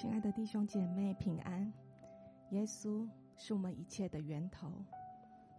[0.00, 1.70] 亲爱的弟兄姐妹，平安！
[2.52, 4.72] 耶稣是我们一切的源头，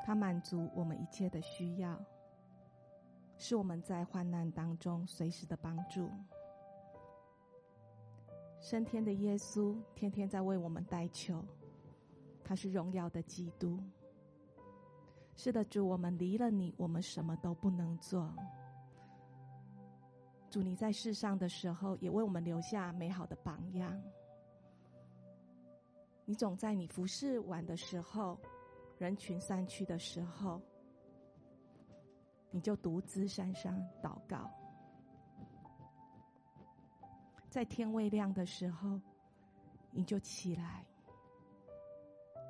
[0.04, 1.96] 他满足我们一切的需要，
[3.38, 6.10] 是我们在患难当中随时的帮助。
[8.60, 11.46] 升天的耶稣天天在为我们代求，
[12.44, 13.80] 他是荣耀的基督。
[15.36, 18.28] 是的，主，我们离了你，我们什么都不能做。
[20.50, 24.02] 主，你在世上的时候，也为我们留下美好的榜样。
[26.32, 28.40] 你总在你服侍完的时候，
[28.98, 30.62] 人群散去的时候，
[32.52, 34.50] 你就独自山上祷告。
[37.50, 38.98] 在天未亮的时候，
[39.92, 40.86] 你就起来，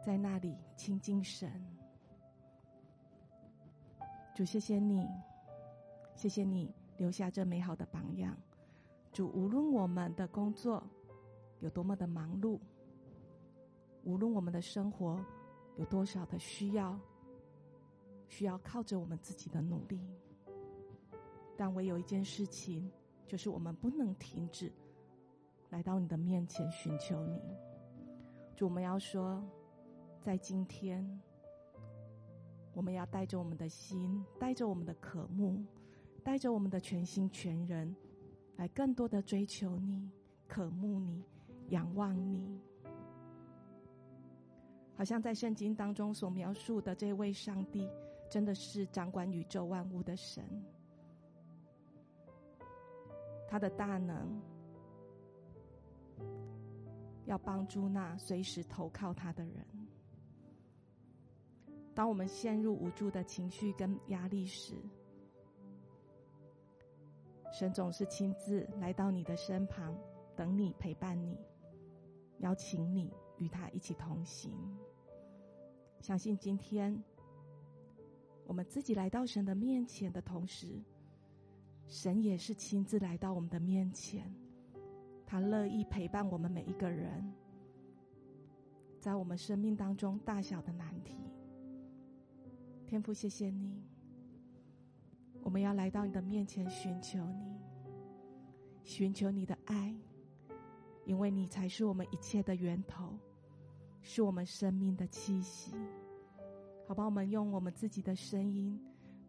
[0.05, 1.51] 在那里亲近神。
[4.35, 5.09] 主，谢谢你，
[6.13, 6.71] 谢谢你。
[6.97, 8.37] 留下这美好的榜样，
[9.11, 10.83] 主，无论我们的工作
[11.61, 12.59] 有多么的忙碌，
[14.03, 15.23] 无论我们的生活
[15.77, 16.99] 有多少的需要，
[18.27, 19.99] 需要靠着我们自己的努力，
[21.55, 22.91] 但唯有一件事情，
[23.27, 24.71] 就是我们不能停止
[25.69, 27.41] 来到你的面前寻求你。
[28.55, 29.43] 主，我们要说，
[30.21, 31.21] 在今天，
[32.73, 35.63] 我们要带着我们的心，带着我们的渴慕。
[36.23, 37.95] 带着我们的全心全人，
[38.55, 40.07] 来更多的追求你、
[40.47, 41.23] 渴慕你、
[41.69, 42.61] 仰望你。
[44.95, 47.89] 好像在圣经当中所描述的这位上帝，
[48.29, 50.43] 真的是掌管宇宙万物的神。
[53.47, 54.41] 他的大能，
[57.25, 59.65] 要帮助那随时投靠他的人。
[61.93, 64.75] 当我们陷入无助的情绪跟压力时，
[67.51, 69.93] 神总是亲自来到你的身旁，
[70.35, 71.37] 等你，陪伴你，
[72.37, 74.53] 邀请你与他一起同行。
[75.99, 77.03] 相信今天
[78.45, 80.79] 我们自己来到神的面前的同时，
[81.87, 84.31] 神也是亲自来到我们的面前，
[85.25, 87.33] 他乐意陪伴我们每一个人，
[88.99, 91.15] 在我们生命当中大小的难题。
[92.85, 93.81] 天父，谢谢你。
[95.43, 97.59] 我们要来到你的面前寻求你，
[98.83, 99.95] 寻求你的爱，
[101.05, 103.17] 因为你才是我们一切的源头，
[104.01, 105.73] 是我们生命的气息。
[106.87, 108.77] 好吧，我们用我们自己的声音，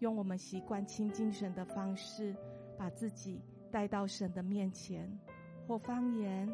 [0.01, 2.35] 用我们习惯亲近神的方式，
[2.77, 3.41] 把自己
[3.71, 5.09] 带到神的面前，
[5.67, 6.49] 或方言，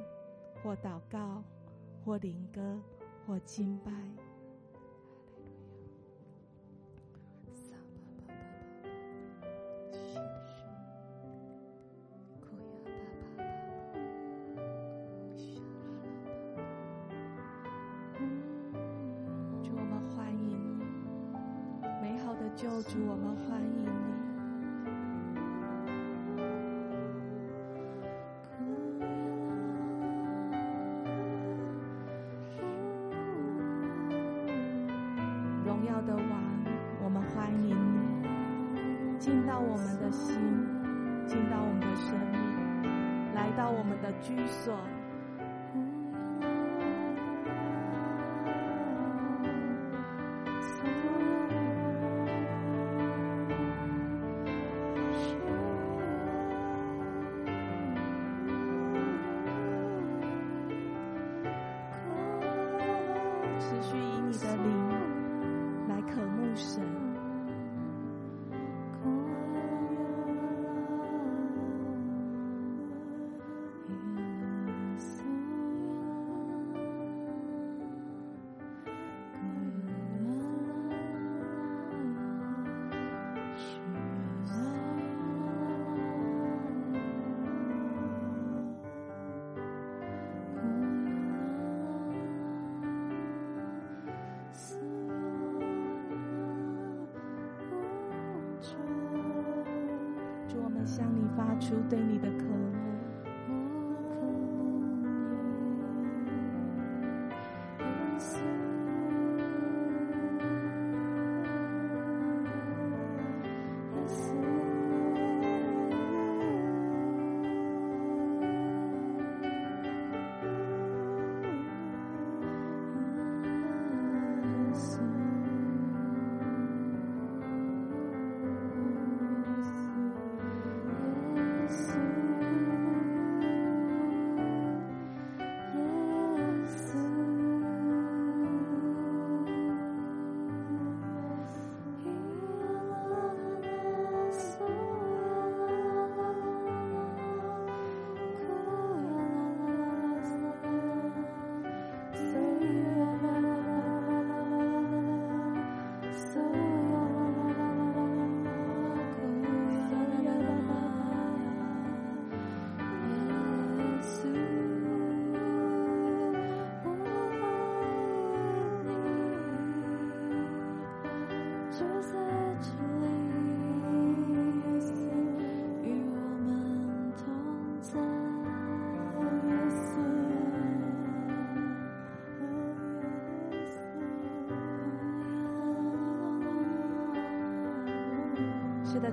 [0.63, 1.43] 或祷告，
[2.05, 2.79] 或灵歌，
[3.27, 3.93] 或敬拜。
[44.23, 44.98] 居所。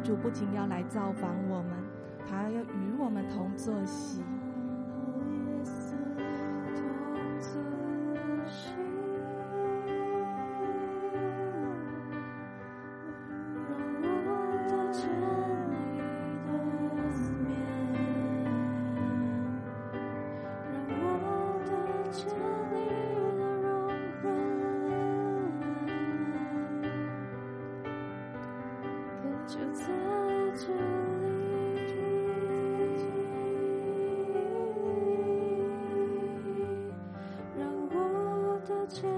[0.05, 1.71] 主不仅要来造访我们，
[2.29, 4.14] 他要与我们同坐席。
[29.47, 29.85] 就在
[30.55, 31.29] 这里
[37.55, 39.14] 让我的家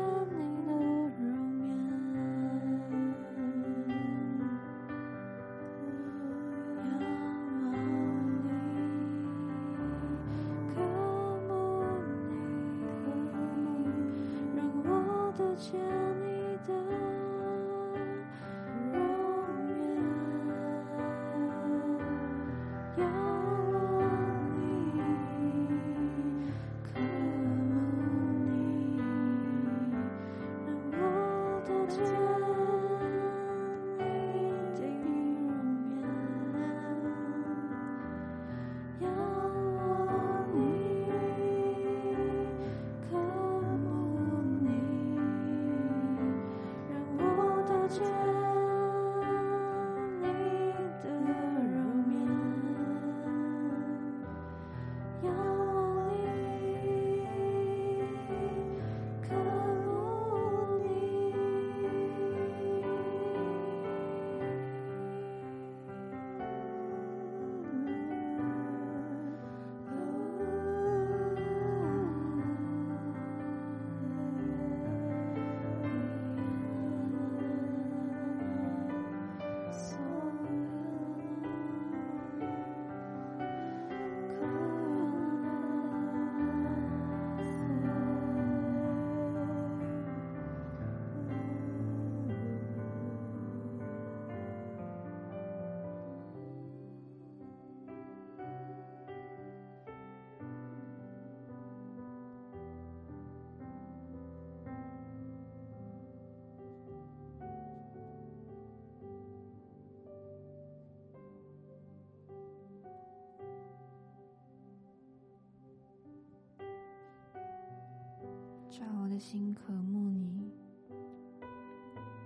[118.79, 120.51] 让我的心渴慕你，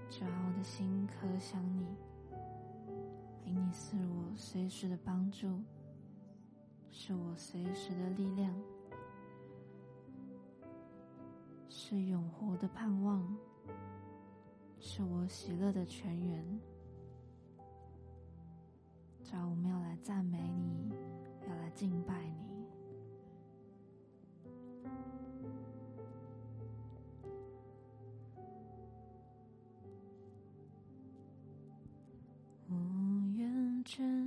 [0.10, 1.86] 叫我的心渴想你，
[3.46, 5.62] 因你是我随时的帮助，
[6.89, 8.53] 是我随时的力量，
[11.70, 13.25] 是永活的盼望，
[14.77, 16.60] 是我喜乐的泉源。
[19.24, 20.93] 叫我们要来赞美你，
[21.48, 22.50] 要来敬拜你。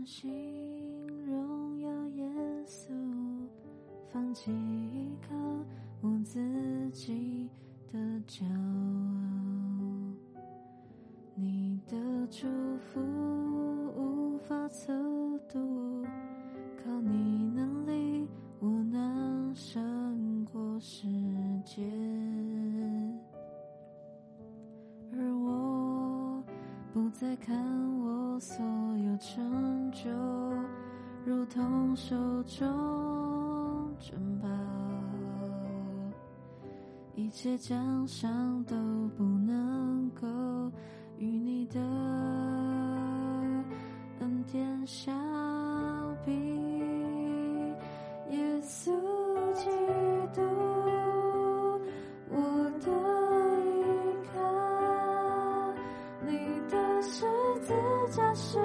[0.04, 0.30] 心
[1.26, 2.28] 荣耀耶
[2.66, 2.92] 稣，
[4.12, 5.34] 放弃依靠
[6.02, 6.38] 我自
[6.90, 7.48] 己
[7.90, 10.34] 的骄傲，
[11.34, 11.96] 你的
[12.30, 12.46] 祝
[12.76, 13.00] 福
[13.96, 14.92] 无法测
[15.48, 16.04] 度，
[16.84, 18.28] 靠你能力，
[18.60, 21.06] 我能胜过世
[21.64, 21.82] 界，
[25.12, 26.44] 而我
[26.92, 27.56] 不再看
[28.00, 28.73] 我所。
[32.06, 34.46] 手中珍宝，
[37.14, 38.76] 一切奖赏都
[39.16, 40.26] 不能够
[41.16, 41.80] 与你的
[44.20, 45.14] 恩典相
[46.26, 46.30] 比，
[48.28, 48.92] 耶稣
[49.54, 49.70] 基
[50.34, 50.42] 督，
[52.28, 52.92] 我的
[53.64, 53.72] 依
[54.30, 54.38] 靠，
[56.20, 56.36] 你
[56.68, 57.24] 的十
[57.62, 57.72] 字
[58.10, 58.58] 架是。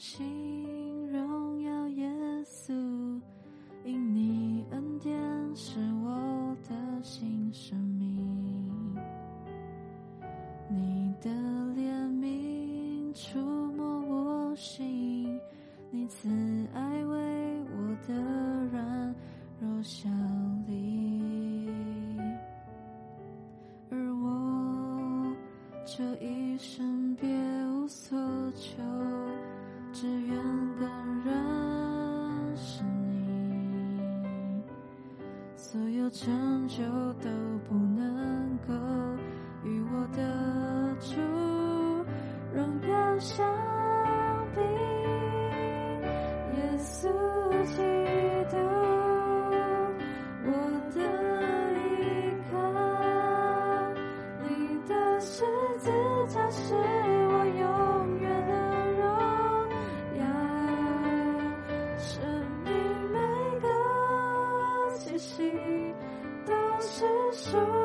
[0.00, 0.59] 心。
[67.50, 67.79] sure.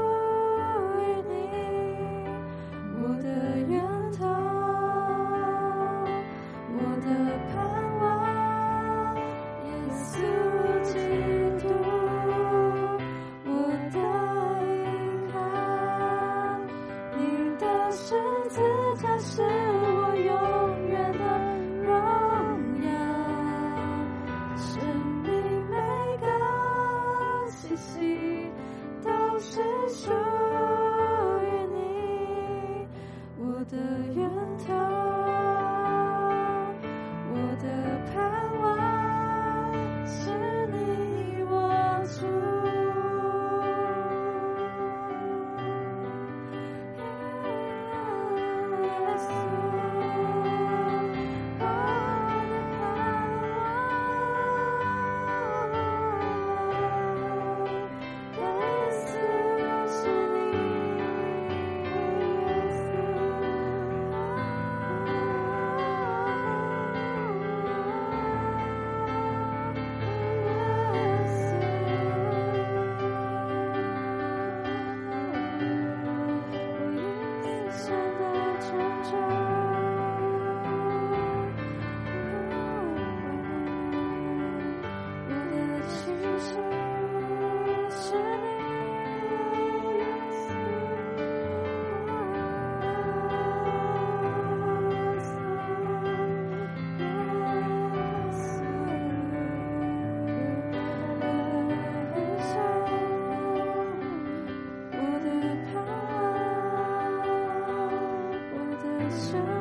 [109.12, 109.54] so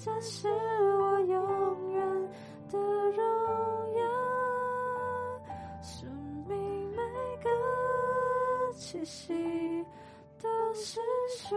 [0.00, 2.28] 这是我永远
[2.70, 3.18] 的荣
[3.96, 4.04] 耀。
[5.82, 6.08] 生
[6.46, 6.96] 命每
[7.42, 7.50] 个
[8.76, 9.34] 气息
[10.40, 11.00] 都是
[11.36, 11.56] 属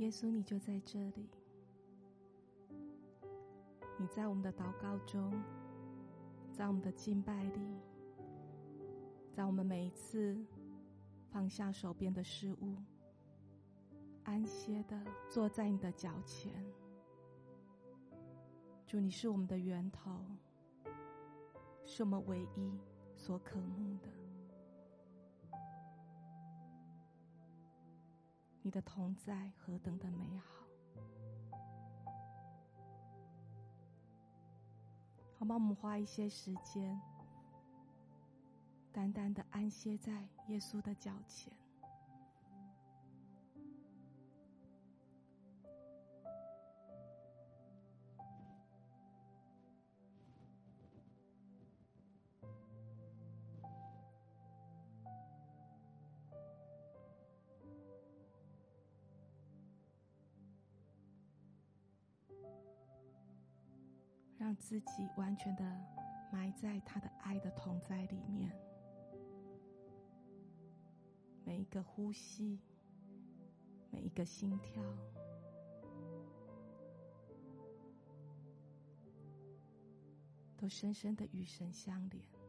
[0.00, 1.28] 耶稣，你就在这里。
[3.98, 5.30] 你在我们的祷告中，
[6.50, 7.60] 在我们的敬拜里，
[9.30, 10.42] 在我们每一次
[11.30, 12.76] 放下手边的事物，
[14.24, 16.50] 安歇的坐在你的脚前。
[18.86, 20.18] 主，你是我们的源头，
[21.84, 22.72] 是我们唯一
[23.18, 24.08] 所渴慕的。
[28.62, 30.66] 你的同在何等的美好！
[35.38, 35.54] 好吗？
[35.54, 37.00] 我们花一些时间，
[38.92, 41.50] 单单的安歇在耶稣的脚前。
[64.60, 65.64] 自己完全的
[66.30, 68.54] 埋在他的爱的同在里面，
[71.44, 72.60] 每一个呼吸，
[73.90, 74.80] 每一个心跳，
[80.56, 82.39] 都深深的与神相连。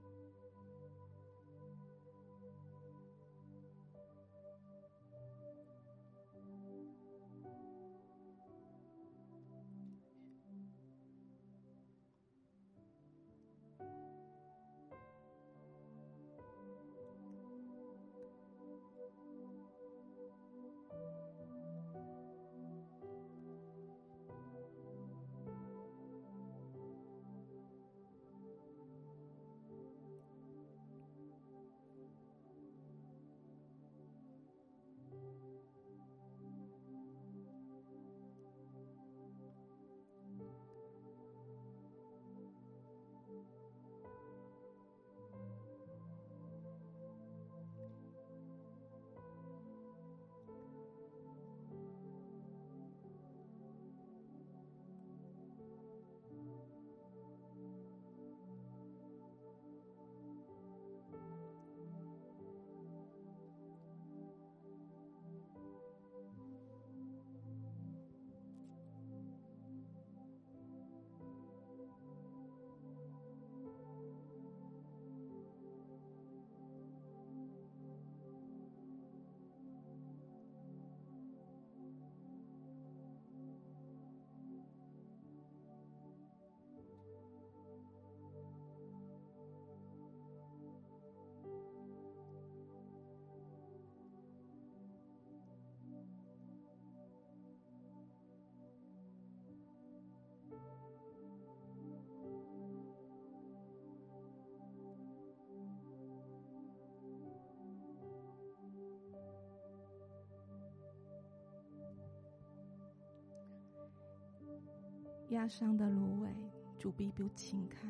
[115.31, 116.29] 压伤的芦苇，
[116.77, 117.89] 主必不轻看；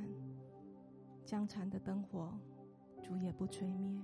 [1.25, 2.31] 将残的灯火，
[3.01, 3.99] 主也不吹灭。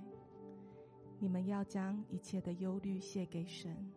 [1.20, 3.92] 你们要将一切的忧虑卸给神，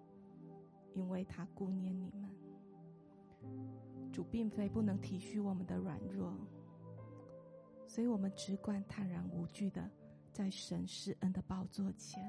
[0.94, 2.30] 因为他顾念你们。
[4.12, 6.38] 主并非不能体恤我们的软弱，
[7.88, 9.90] 所以我们只管坦然无惧的
[10.32, 12.24] 在神施恩的宝座前，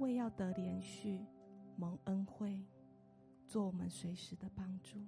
[0.00, 1.24] 为要得连续、
[1.76, 2.66] 蒙恩惠，
[3.46, 4.98] 做我们随时的帮助。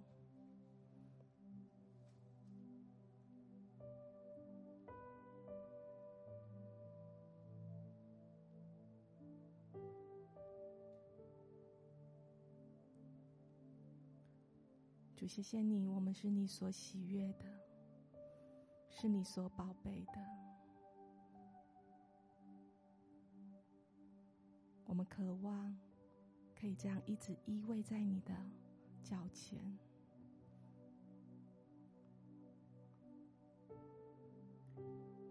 [15.16, 17.46] 主，谢谢你，我们是你所喜悦的，
[18.90, 20.20] 是你所宝贝的。
[24.84, 25.76] 我们渴望
[26.54, 28.34] 可以这样一直依偎在你的
[29.02, 29.78] 脚前，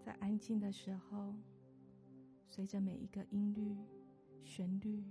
[0.02, 1.36] 在安静的时候，
[2.48, 3.78] 随着每一个音律、
[4.43, 5.04] 旋律，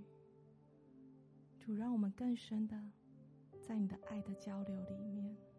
[1.59, 2.91] 主让我们更深的。
[3.67, 5.52] 在你的爱的交流里面。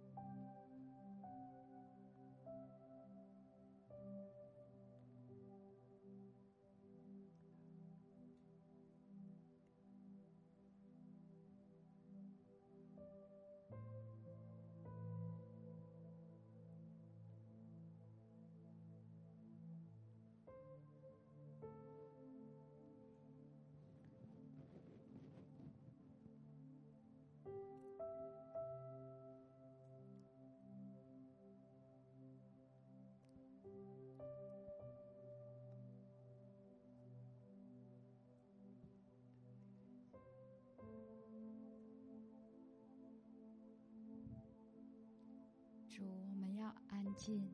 [45.94, 47.48] 主，我们要安静，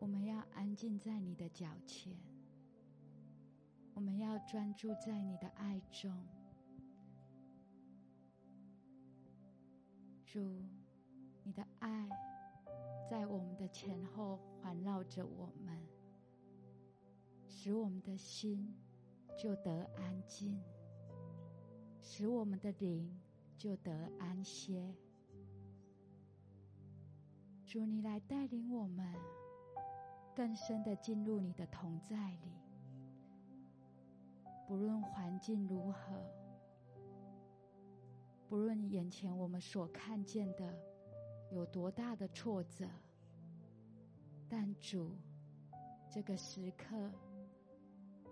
[0.00, 2.12] 我们要安静在你的脚前，
[3.94, 6.12] 我们要专注在你的爱中。
[10.26, 10.60] 主，
[11.44, 12.08] 你的爱
[13.08, 15.80] 在我们的前后环绕着我们，
[17.46, 18.74] 使我们的心
[19.38, 20.60] 就得安静，
[22.00, 23.16] 使我们的灵
[23.56, 24.92] 就得安歇。
[27.68, 29.14] 主，你来带领我们
[30.34, 32.50] 更深的进入你的同在里，
[34.66, 36.18] 不论环境如何。
[38.48, 40.74] 不论眼前我们所看见的
[41.52, 42.86] 有多大的挫折，
[44.48, 45.14] 但主，
[46.08, 47.12] 这个时刻，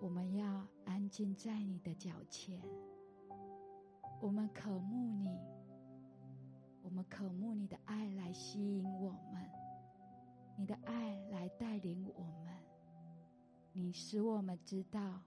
[0.01, 2.59] 我们要安静在你的脚前。
[4.18, 5.38] 我们渴慕你，
[6.87, 9.51] 我们渴慕你的爱来吸引我们，
[10.57, 12.55] 你的爱来带领我们，
[13.72, 15.20] 你使我们知道，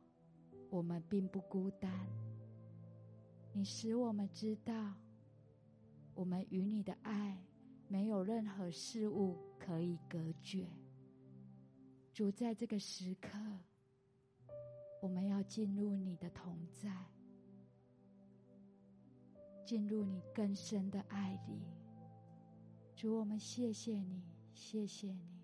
[0.69, 1.91] 我们并不孤单。
[3.51, 4.93] 你使我们知道，
[6.13, 7.37] 我们与你的爱
[7.89, 10.65] 没有任何事物可以隔绝。
[12.13, 13.37] 主，在这个时刻，
[15.01, 16.89] 我们要进入你的同在，
[19.69, 21.61] 进入你更深的爱里。
[22.95, 25.38] 主，我们谢谢你，谢谢你。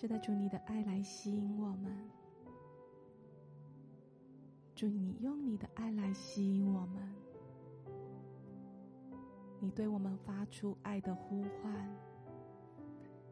[0.00, 1.92] 是的，主，你的爱来吸引我们。
[4.76, 7.02] 主，你用你的爱来吸引我们。
[9.58, 11.90] 你对我们发出爱的呼唤，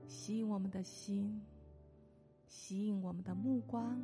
[0.09, 1.41] 吸引我们的心，
[2.49, 4.03] 吸引我们的目光，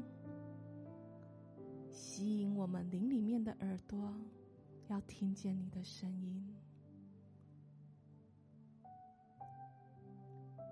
[1.90, 4.14] 吸引我们灵里面的耳朵，
[4.86, 6.54] 要听见你的声音。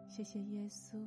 [0.07, 1.05] 谢谢耶稣。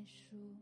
[0.00, 0.56] 耶稣，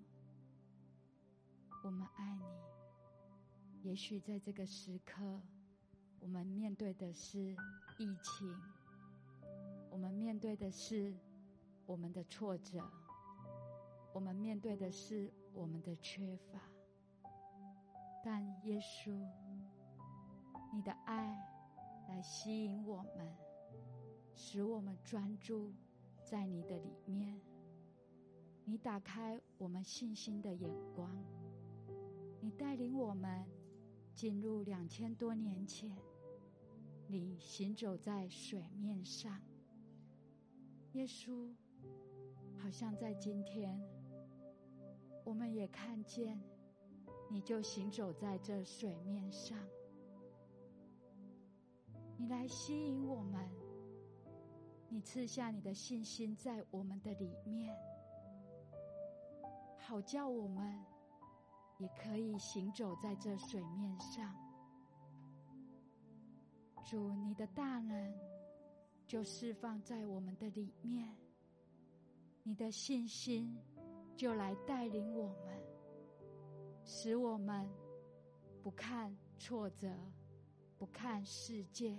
[1.85, 3.89] 我们爱你。
[3.89, 5.41] 也许在这个时刻，
[6.19, 7.39] 我们面对的是
[7.99, 8.53] 疫情，
[9.91, 11.15] 我们面对的是
[11.87, 12.85] 我们的挫折，
[14.13, 16.59] 我们面对的是我们的缺乏。
[18.25, 19.25] 但耶稣，
[20.75, 21.33] 你的爱
[22.09, 23.33] 来吸引我们，
[24.35, 25.73] 使我们专注
[26.25, 27.41] 在你的里面。
[28.69, 31.11] 你打开我们信心的眼光，
[32.39, 33.47] 你带领我们
[34.15, 35.97] 进入两千多年前，
[37.07, 39.41] 你行走在水面上。
[40.93, 41.51] 耶稣，
[42.59, 43.81] 好像在今天，
[45.25, 46.39] 我们也看见，
[47.31, 49.59] 你就行走在这水面上。
[52.19, 53.49] 你来吸引我们，
[54.91, 57.75] 你赐下你的信心在我们的里面。
[59.89, 60.79] 好叫我们
[61.79, 64.37] 也可以行走在这水面上。
[66.85, 68.15] 主，你的大能
[69.07, 71.17] 就释放在我们的里面，
[72.43, 73.59] 你的信心
[74.15, 75.59] 就来带领我们，
[76.85, 77.67] 使我们
[78.63, 79.91] 不看挫折，
[80.77, 81.97] 不看世界，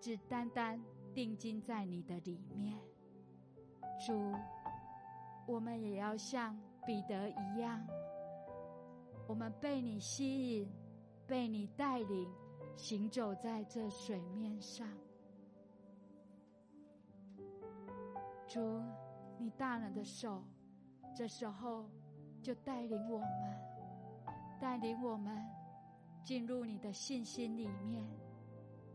[0.00, 0.80] 只单单
[1.12, 2.78] 定睛在你的里面。
[4.06, 4.32] 主，
[5.48, 6.56] 我们也要像。
[6.90, 7.86] 彼得一样，
[9.28, 10.68] 我们被你吸引，
[11.24, 12.28] 被你带领，
[12.74, 14.88] 行走在这水面上。
[18.48, 18.82] 主，
[19.38, 20.42] 你大能的手，
[21.14, 21.88] 这时候
[22.42, 23.28] 就带领我们，
[24.60, 25.40] 带领我们
[26.24, 28.04] 进入你的信心里面，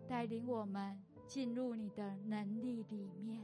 [0.06, 3.42] 带领我们进入你的能力里面。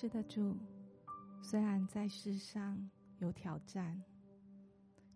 [0.00, 0.56] 是的，主。
[1.42, 4.00] 虽然在世上有挑战，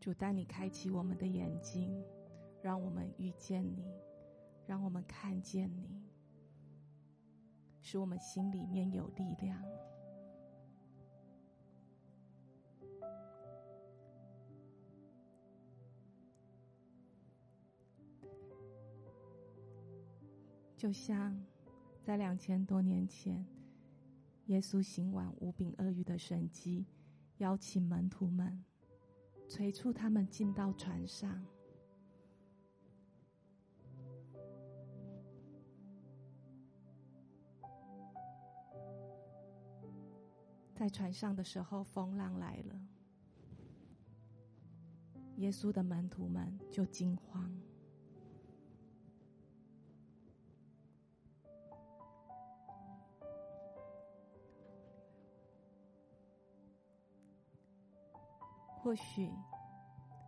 [0.01, 2.05] 主，但你开启我们的眼睛，
[2.61, 3.85] 让我们遇见你，
[4.66, 6.03] 让我们看见你，
[7.81, 9.62] 使我们心里面有力量。
[20.77, 21.40] 就像
[22.03, 23.52] 在两千多年前。
[24.53, 26.85] 耶稣行完五饼二鱼的神迹，
[27.38, 28.62] 邀请门徒们，
[29.49, 31.43] 催促他们进到船上。
[40.75, 42.79] 在船上的时候，风浪来了，
[45.37, 47.51] 耶稣的门徒们就惊慌。
[58.83, 59.31] 或许，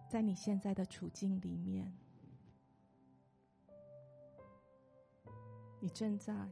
[0.09, 1.93] 在你现在的处境里面，
[5.81, 6.49] 你正在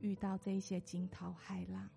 [0.00, 1.88] 遇到这一些惊涛骇浪，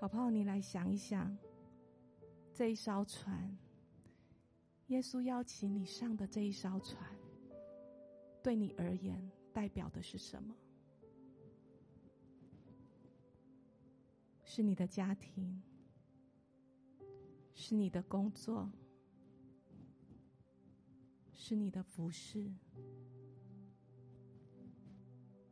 [0.00, 0.30] 好不好？
[0.30, 1.36] 你来想一想，
[2.54, 3.58] 这一艘船，
[4.86, 7.14] 耶稣邀请你上的这一艘船，
[8.42, 10.56] 对你而言代表的是什么？
[14.44, 15.62] 是你的家庭？
[17.54, 18.68] 是你的工作，
[21.32, 22.52] 是你的服饰，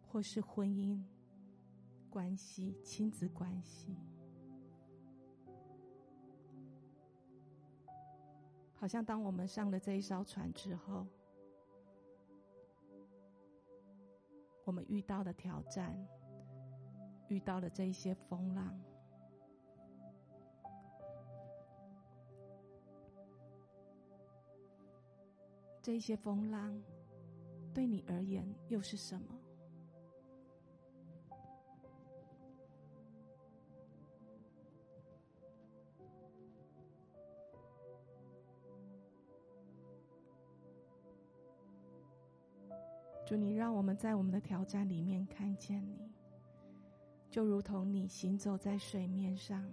[0.00, 1.02] 或是婚姻
[2.08, 3.96] 关系、亲子关系，
[8.74, 11.06] 好像当我们上了这一艘船之后，
[14.64, 15.96] 我们遇到了挑战，
[17.28, 18.89] 遇到了这一些风浪。
[25.82, 26.78] 这些风浪
[27.72, 29.26] 对你而言又是什么？
[43.26, 46.12] 主，你让我们在我们的挑战里面看见你，
[47.30, 49.64] 就如同你行走在水面上，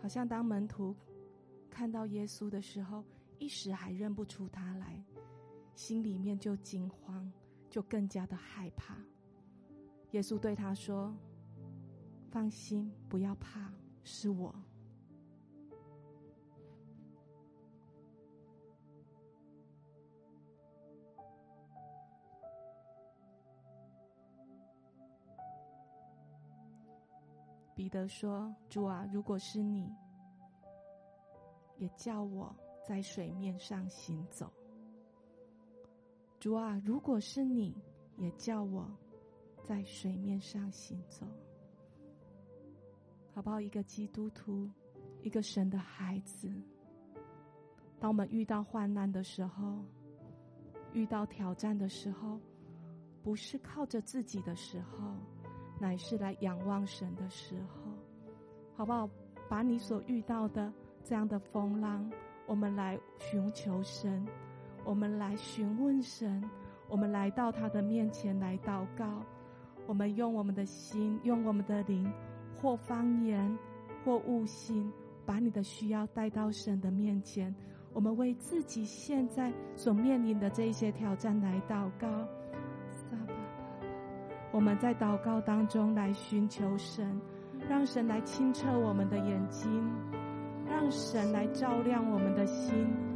[0.00, 0.94] 好像当门徒。
[1.82, 3.04] 看到耶稣的时候，
[3.40, 5.04] 一时还认不出他来，
[5.74, 7.28] 心里面就惊慌，
[7.68, 8.96] 就更加的害怕。
[10.12, 11.12] 耶稣对他说
[12.30, 13.68] ：“放心，不要怕，
[14.04, 14.54] 是我。”
[27.74, 29.92] 彼得说：“主啊，如果是你，
[31.82, 32.54] 也叫我
[32.86, 34.48] 在水面上行走。
[36.38, 37.74] 主啊，如果是你，
[38.16, 38.88] 也叫我
[39.64, 41.26] 在水面上行走，
[43.34, 43.60] 好不好？
[43.60, 44.70] 一个基督徒，
[45.22, 46.48] 一个神的孩子，
[47.98, 49.84] 当我们遇到患难的时候，
[50.92, 52.38] 遇到挑战的时候，
[53.24, 55.12] 不是靠着自己的时候。”
[55.80, 57.90] 乃是来仰望神的时候，
[58.76, 59.10] 好不好？
[59.48, 60.72] 把你所遇到的
[61.04, 62.10] 这样的风浪，
[62.46, 64.26] 我们来寻求神，
[64.84, 66.42] 我们来询问神，
[66.88, 69.22] 我们来到他的面前来祷告。
[69.86, 72.10] 我们用我们的心，用我们的灵，
[72.54, 73.58] 或方言，
[74.04, 74.92] 或悟性，
[75.26, 77.54] 把你的需要带到神的面前。
[77.92, 82.08] 我们为自己现在所面临的这一些挑战来祷告。
[84.52, 87.20] 我们在祷告当中来寻求神，
[87.68, 89.90] 让神来清澈我们的眼睛，
[90.82, 93.11] 用神来照亮我们的心。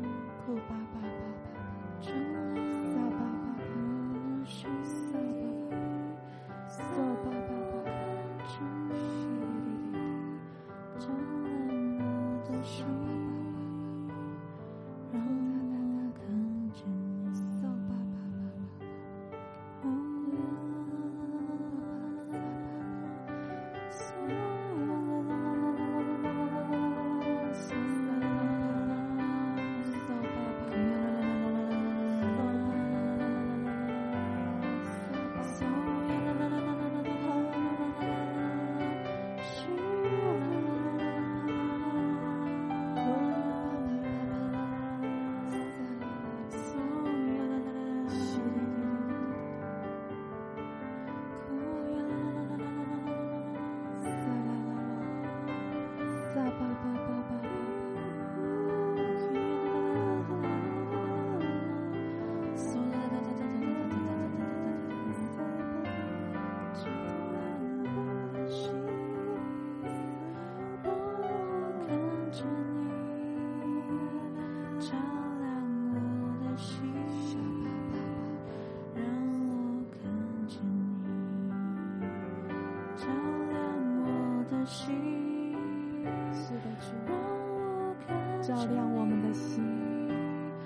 [88.43, 89.63] 照亮我们的心，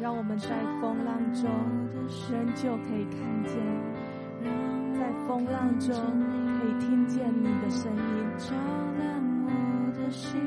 [0.00, 0.48] 让我们在
[0.80, 1.50] 风浪中，
[2.30, 3.58] 仍旧可以看见；
[4.94, 7.98] 在风浪中，可以听见你的声音，
[8.38, 8.54] 照
[8.98, 10.40] 亮我的心，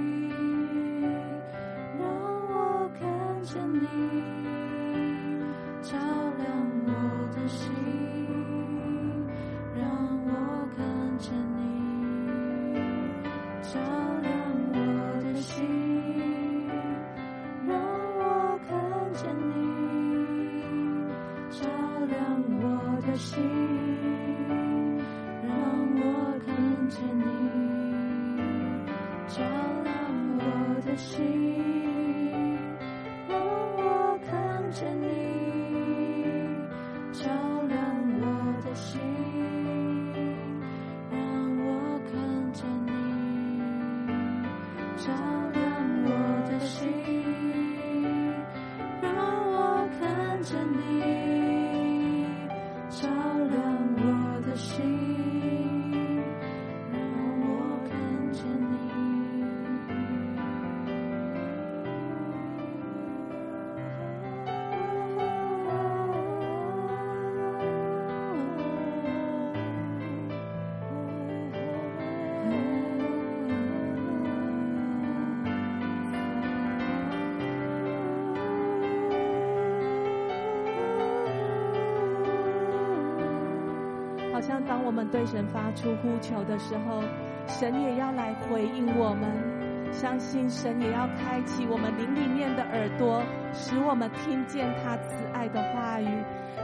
[85.13, 87.03] 对神发出呼求的时候，
[87.45, 89.93] 神也要来回应我们。
[89.93, 93.21] 相信神也要开启我们灵里面的耳朵，
[93.53, 96.07] 使我们听见他慈爱的话语。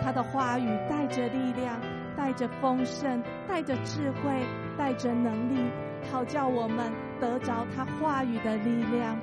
[0.04, 1.80] 他的话语带着力量，
[2.18, 4.44] 带着丰盛，带着智慧，
[4.76, 5.70] 带着能力，
[6.12, 6.92] 好叫我们
[7.22, 9.16] 得着他话语的力量。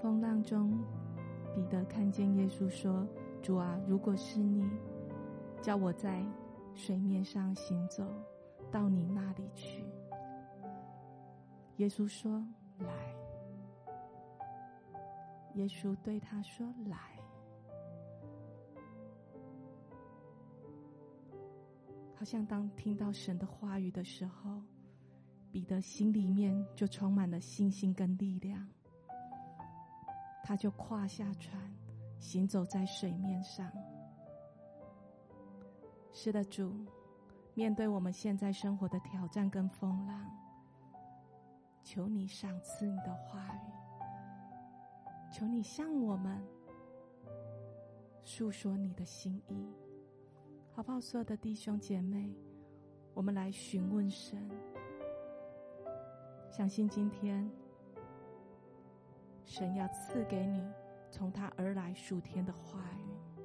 [0.00, 0.70] 风浪中，
[1.54, 3.06] 彼得看见耶稣说
[3.42, 4.64] ：“主啊，如果是你，
[5.60, 6.24] 叫我在
[6.74, 8.04] 水面上行走，
[8.70, 9.84] 到你那里去。”
[11.78, 12.44] 耶稣说
[12.78, 12.88] ：“来。”
[15.54, 16.96] 耶稣对他说：“来。”
[22.14, 24.60] 好像当听到神的话语的时候，
[25.50, 28.68] 彼得心里面就充满了信心跟力量。
[30.48, 31.60] 他就跨下船，
[32.18, 33.70] 行走在水面上。
[36.10, 36.72] 是的，主，
[37.52, 40.26] 面对我们现在生活的挑战跟风浪，
[41.82, 46.42] 求你赏赐你的话语，求你向我们
[48.24, 49.68] 诉说你的心意，
[50.72, 50.98] 好不好？
[50.98, 52.34] 所有的弟兄姐妹，
[53.12, 54.50] 我们来询问神，
[56.50, 57.46] 相信今天。
[59.48, 60.62] 神要赐给你
[61.10, 63.40] 从他而来属天的话语，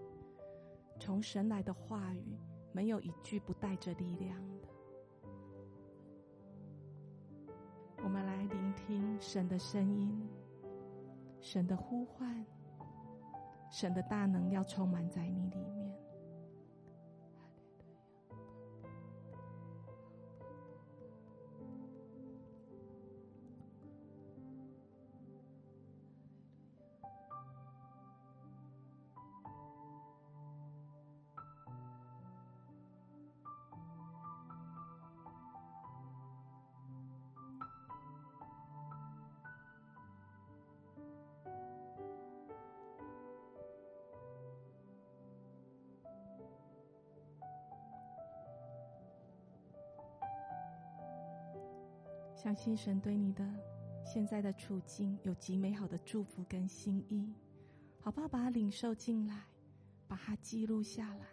[0.99, 2.38] 从神来的话语，
[2.74, 4.68] 没有一句不带着力量的。
[8.04, 10.28] 我们来聆听神的声音，
[11.39, 12.45] 神的呼唤，
[13.72, 16.03] 神的大能要充满在你里面。
[52.54, 53.43] 相信神对你的
[54.06, 57.34] 现在的处境有极美好的祝福跟心意，
[57.99, 58.28] 好不好？
[58.28, 59.41] 把它领受进来，
[60.08, 61.26] 把它记录下来。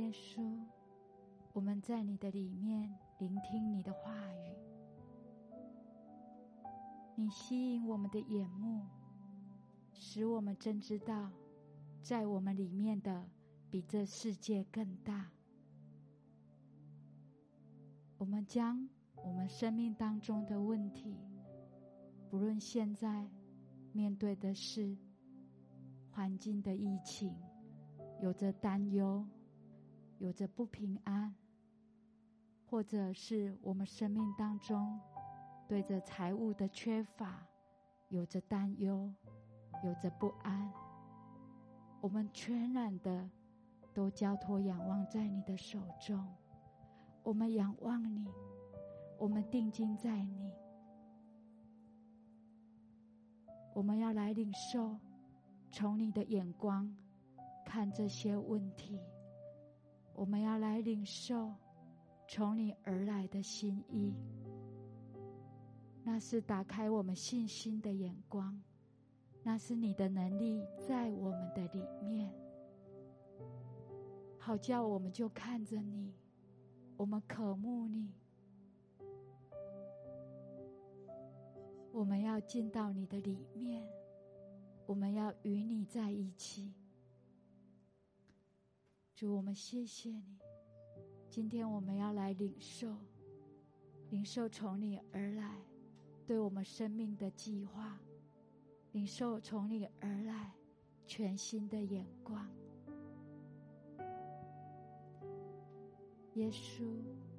[0.00, 0.58] 耶稣，
[1.52, 4.56] 我们在你的里面聆听你的话语，
[7.14, 8.86] 你吸引我们的眼目，
[9.92, 11.30] 使我们真知道，
[12.00, 13.28] 在我们里面的
[13.70, 15.30] 比这世界更大。
[18.16, 18.88] 我们将
[19.22, 21.14] 我们生命当中的问题，
[22.30, 23.28] 不论现在
[23.92, 24.96] 面对的是
[26.10, 27.36] 环境的疫情，
[28.22, 29.28] 有着担忧。
[30.20, 31.34] 有着不平安，
[32.66, 35.00] 或者是我们生命当中
[35.66, 37.46] 对着财物的缺乏
[38.10, 39.10] 有着担忧，
[39.82, 40.70] 有着不安，
[42.02, 43.30] 我们全然的
[43.94, 46.22] 都交托仰望在你的手中。
[47.22, 48.28] 我们仰望你，
[49.18, 50.52] 我们定睛在你，
[53.74, 54.98] 我们要来领受
[55.70, 56.94] 从你的眼光
[57.64, 59.00] 看这些问题。
[60.20, 61.50] 我们要来领受
[62.28, 64.12] 从你而来的心意，
[66.04, 68.60] 那是打开我们信心的眼光，
[69.42, 72.30] 那是你的能力在我们的里面，
[74.36, 76.12] 好叫我们就看着你，
[76.98, 78.12] 我们渴慕你，
[81.92, 83.88] 我们要进到你的里面，
[84.84, 86.74] 我们要与你在一起。
[89.20, 90.38] 主，我们谢谢你。
[91.28, 92.96] 今天我们要来领受，
[94.08, 95.60] 领受从你而来
[96.26, 98.00] 对我们生命的计划，
[98.92, 100.54] 领受从你而来
[101.06, 102.50] 全新的眼光。
[106.36, 106.90] 耶稣，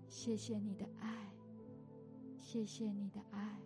[0.08, 1.34] 谢谢你的爱，
[2.38, 3.58] 谢谢你的爱。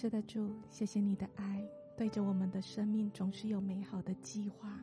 [0.00, 1.62] 是的，主，谢谢你的爱，
[1.94, 4.80] 对着我们的生命总是有美好的计划。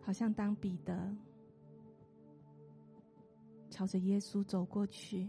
[0.00, 1.14] 好像当彼得
[3.68, 5.28] 朝着耶稣走过去，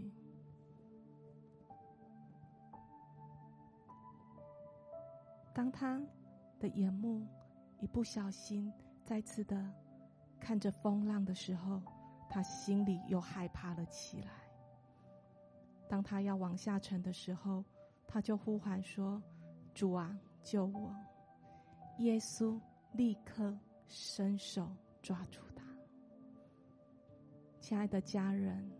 [5.52, 6.00] 当他
[6.58, 7.26] 的眼目
[7.80, 8.72] 一不小心
[9.04, 9.70] 再次的
[10.40, 11.82] 看着风浪的时候，
[12.30, 14.45] 他心里又害怕了起来。
[15.88, 17.64] 当他要往下沉的时候，
[18.06, 19.22] 他就呼喊说
[19.74, 20.94] ：“主啊，救我！”
[21.98, 22.60] 耶稣
[22.92, 23.56] 立刻
[23.86, 24.68] 伸手
[25.02, 25.64] 抓住他。
[27.60, 28.70] 亲爱的家人，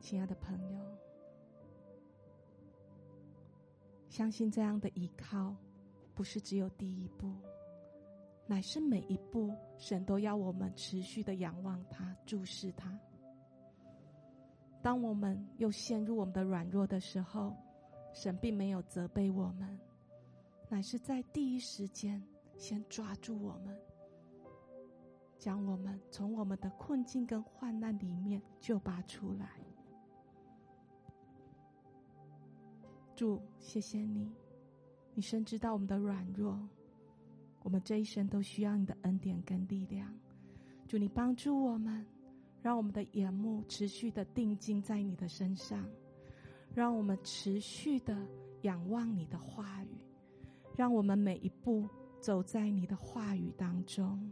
[0.00, 0.98] 亲爱的朋友，
[4.08, 5.54] 相信这样的依靠，
[6.14, 7.34] 不是只有第一步，
[8.46, 12.98] 乃是每一步，神都要我们持续的仰望他，注视他。
[14.82, 17.54] 当我们又陷入我们的软弱的时候，
[18.14, 19.78] 神并没有责备我们，
[20.68, 22.22] 乃是在第一时间
[22.56, 23.78] 先抓住我们，
[25.38, 29.48] 将我们从我们的困境跟患难里面救拔出来。
[33.14, 34.32] 主，谢谢你，
[35.14, 36.58] 你深知道我们的软弱，
[37.62, 40.10] 我们这一生都需要你的恩典跟力量。
[40.88, 42.06] 主，你帮助我们。
[42.62, 45.88] 让我们的眼目持续的定睛在你的身上，
[46.74, 48.14] 让我们持续的
[48.62, 49.98] 仰望你的话语，
[50.76, 51.88] 让我们每一步
[52.20, 54.30] 走在你的话语当中。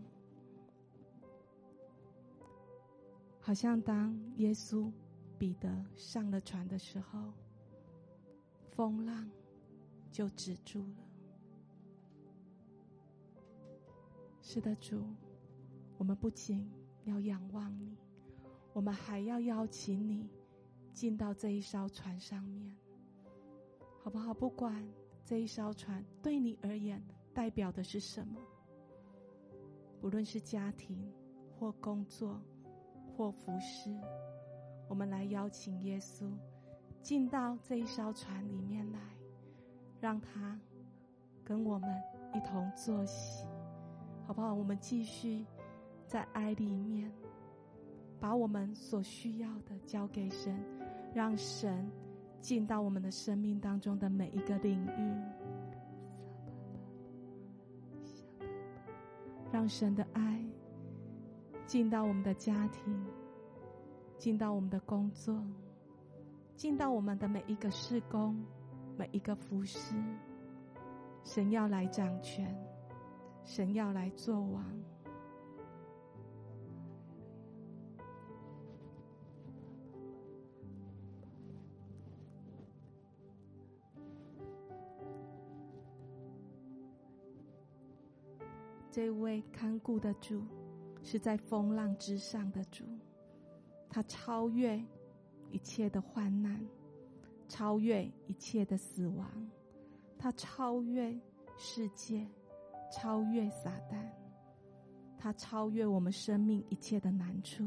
[3.40, 4.92] 好像当耶稣、
[5.38, 7.32] 彼得上了船的时候，
[8.72, 9.30] 风浪
[10.12, 10.96] 就止住了。
[14.42, 15.02] 是的，主，
[15.96, 16.70] 我们不仅
[17.04, 17.96] 要仰望你。
[18.78, 20.30] 我们还要邀请你
[20.94, 22.72] 进到这一艘船上面，
[24.04, 24.32] 好不好？
[24.32, 24.88] 不管
[25.24, 27.02] 这一艘船对你而言
[27.34, 28.40] 代表的是什么，
[30.00, 31.12] 不论是家庭
[31.58, 32.40] 或工作
[33.16, 33.92] 或服饰，
[34.88, 36.30] 我们来邀请耶稣
[37.02, 39.00] 进到这一艘船里面来，
[40.00, 40.56] 让他
[41.42, 42.00] 跟我们
[42.32, 43.44] 一同坐席，
[44.24, 44.54] 好不好？
[44.54, 45.44] 我们继续
[46.06, 47.12] 在爱里面。
[48.20, 50.58] 把我们所需要的交给神，
[51.14, 51.90] 让神
[52.40, 55.14] 进到我们的生命当中的每一个领域，
[59.52, 60.44] 让神的爱
[61.66, 63.06] 进到我们的家庭，
[64.16, 65.40] 进到我们的工作，
[66.56, 68.36] 进到我们的每一个事工，
[68.96, 69.94] 每一个服事。
[71.24, 72.56] 神要来掌权，
[73.44, 74.64] 神要来做王。
[88.98, 90.42] 这位看顾的主，
[91.04, 92.84] 是在风浪之上的主，
[93.88, 94.76] 他超越
[95.52, 96.60] 一切的患难，
[97.46, 99.30] 超越一切的死亡，
[100.18, 101.16] 他超越
[101.56, 102.26] 世界，
[102.90, 104.04] 超越撒旦，
[105.16, 107.64] 他超越我们生命一切的难处。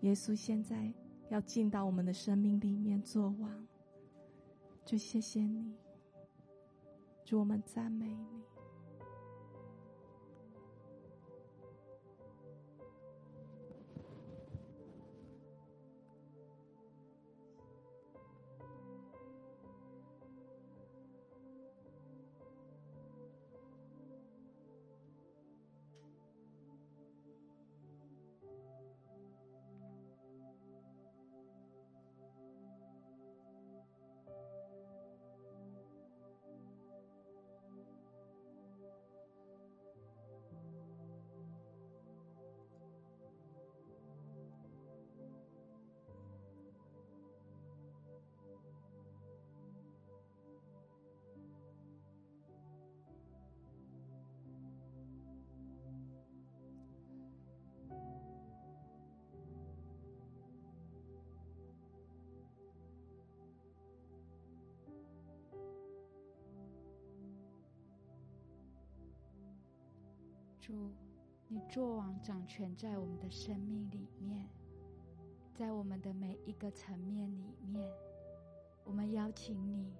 [0.00, 0.90] 耶稣现在
[1.28, 3.68] 要进到我们的生命里面作王，
[4.82, 5.74] 就谢谢你，
[7.22, 8.42] 主，我们赞美你。
[70.66, 70.90] 主，
[71.46, 74.48] 你作王掌权在我们的生命里面，
[75.52, 77.86] 在我们的每一个层面里面，
[78.82, 79.92] 我们邀请你，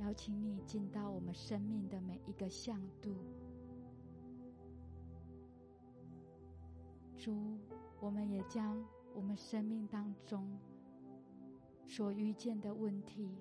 [0.00, 3.16] 邀请你进到我们生命的每一个向度。
[7.16, 7.56] 主，
[7.98, 8.84] 我们也将
[9.14, 10.46] 我们生命当中
[11.86, 13.34] 所遇见的问题、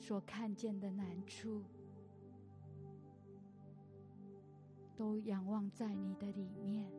[0.00, 1.62] 所看见的难处，
[4.98, 6.90] 都仰望在你的里面。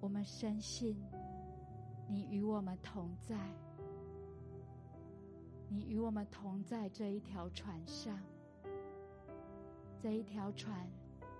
[0.00, 1.00] 我们深信
[2.08, 3.36] 你与我们同在，
[5.68, 8.18] 你与我们同在这一条船上。
[10.00, 10.90] 这一条船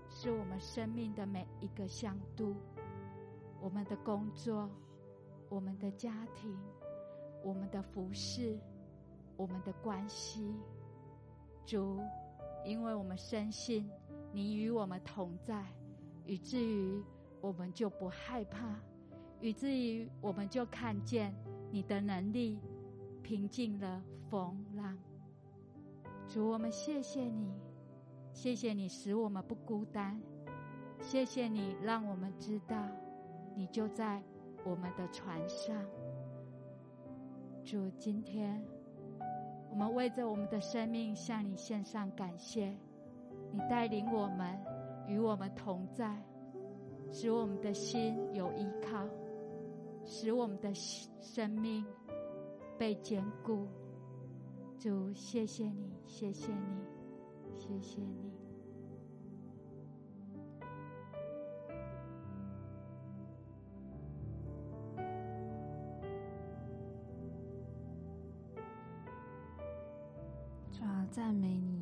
[0.09, 2.55] 是我们生命的每一个向度。
[3.59, 4.69] 我们的工作，
[5.49, 6.57] 我们的家庭，
[7.43, 8.57] 我们的服侍，
[9.35, 10.55] 我们的关系，
[11.65, 11.99] 主，
[12.63, 13.89] 因为我们深信
[14.31, 15.65] 你与我们同在，
[16.25, 17.03] 以至于
[17.41, 18.79] 我们就不害怕，
[19.41, 21.33] 以至于我们就看见
[21.71, 22.59] 你的能力
[23.23, 24.97] 平静了风浪。
[26.27, 27.51] 主，我们谢谢你，
[28.31, 30.21] 谢谢你使我们不孤单，
[31.01, 32.87] 谢谢你让我们知道。
[33.55, 34.23] 你就在
[34.63, 35.75] 我们的船上，
[37.65, 38.63] 主，今天
[39.71, 42.77] 我们为着我们的生命向你献上感谢。
[43.51, 44.57] 你带领我们，
[45.07, 46.21] 与我们同在，
[47.11, 49.07] 使我们的心有依靠，
[50.05, 51.85] 使我们的生命
[52.77, 53.67] 被坚固。
[54.77, 58.29] 主，谢谢你，谢谢你，谢谢你。
[71.11, 71.78] 赞美你，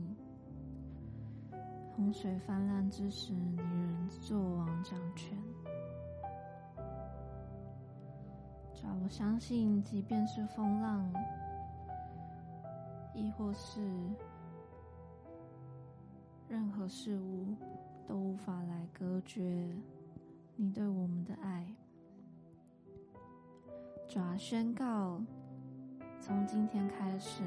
[2.08, 5.38] 洪水泛滥之时，你仍作王掌权。
[8.74, 11.12] 主，我相信，即便是风浪，
[13.14, 13.82] 亦或是
[16.48, 17.54] 任何事物，
[18.08, 19.68] 都无法来隔绝
[20.56, 21.68] 你对我们的爱。
[24.08, 25.22] 主，宣告，
[26.22, 27.44] 从今天开始。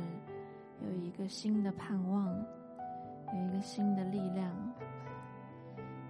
[0.83, 2.27] 有一个新的盼望，
[3.33, 4.53] 有一个新的力量，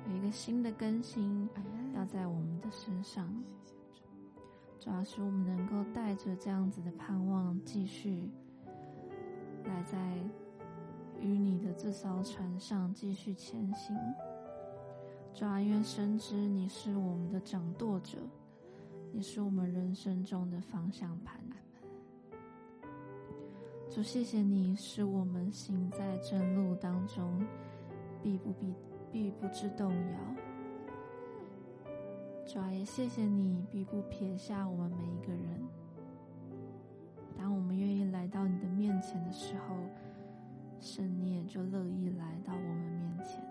[0.09, 1.49] 有一个新的更新，
[1.95, 3.31] 要在我们的身上。
[4.79, 8.31] 主要是我们能够带着这样子的盼望，继续
[9.65, 10.17] 来在
[11.21, 13.95] 与你的这艘船上继续前行。
[15.35, 18.17] 主要因为深知你是我们的掌舵者，
[19.13, 21.39] 你是我们人生中的方向盘。
[23.91, 27.45] 主，谢谢你使我们行在正路当中，
[28.23, 28.73] 必不必
[29.11, 30.19] 必不致动摇。
[32.47, 35.61] 主啊，也谢谢你必不撇下我们每一个人。
[37.37, 39.75] 当我们愿意来到你的面前的时候，
[40.79, 43.43] 神你也就乐意来到我们面前。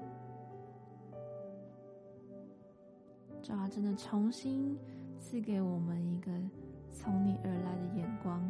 [3.42, 4.78] 主啊，真的重新
[5.20, 6.32] 赐给我们一个
[6.94, 8.42] 从你而来的眼光。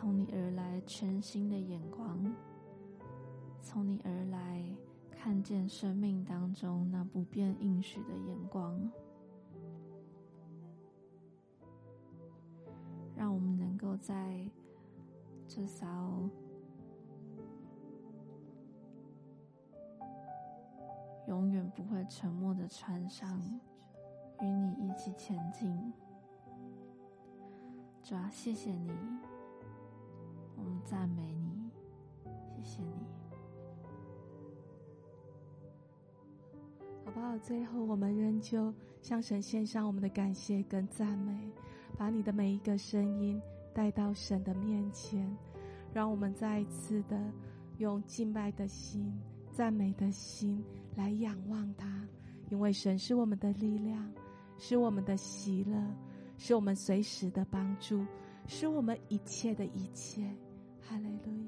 [0.00, 2.16] 从你而来，全新的眼光；
[3.60, 4.64] 从你而来，
[5.10, 8.78] 看见生命当中那不变应许的眼光，
[13.16, 14.48] 让我们能够在
[15.48, 16.30] 这艘
[21.26, 23.42] 永远不会沉没的船上，
[24.40, 25.92] 与你一起前进。
[28.04, 28.92] 主啊，谢谢你。
[30.58, 31.70] 我们赞美你，
[32.56, 33.06] 谢谢你，
[37.04, 37.38] 好不好？
[37.38, 41.50] 最后，我们仍旧向神献上我们的感谢跟赞美，
[41.96, 43.40] 把你的每一个声音
[43.72, 45.26] 带到神的面前，
[45.92, 47.18] 让我们再一次的
[47.78, 49.12] 用敬拜的心、
[49.52, 50.62] 赞美的心
[50.96, 52.06] 来仰望他，
[52.50, 54.12] 因为神是我们的力量，
[54.58, 55.80] 是我们的喜乐，
[56.36, 58.04] 是我们随时的帮助，
[58.46, 60.28] 是我们一切的一切。
[60.88, 61.36] 哈利路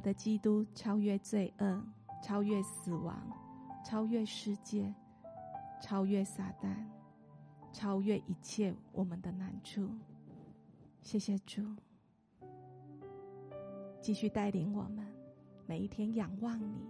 [0.00, 1.84] 复活的基督超越罪恶，
[2.22, 3.22] 超越死亡，
[3.84, 4.90] 超越世界，
[5.82, 6.74] 超越撒旦，
[7.70, 9.86] 超越一切我们的难处。
[11.02, 11.62] 谢谢主，
[14.00, 15.06] 继续带领我们
[15.66, 16.88] 每一天仰望你，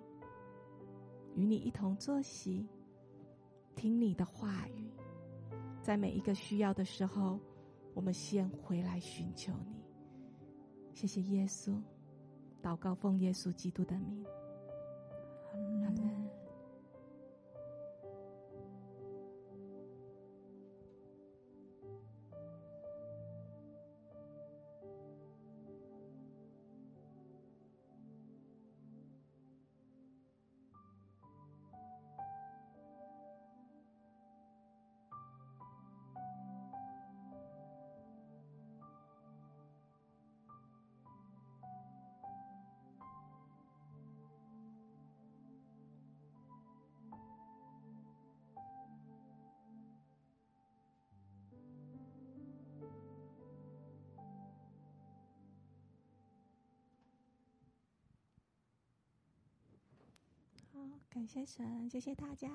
[1.35, 2.65] 与你一同作息，
[3.75, 4.89] 听你的话语，
[5.83, 7.41] 在每一个需要的时候，
[7.93, 9.83] 我们先回来寻求你。
[10.95, 11.77] 谢谢耶稣。
[12.63, 14.25] 祷告，奉耶稣基督的名。
[15.85, 16.20] 阿门。
[61.09, 62.49] 感谢神，谢谢大家。